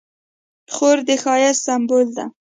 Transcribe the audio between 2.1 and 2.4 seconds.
ده.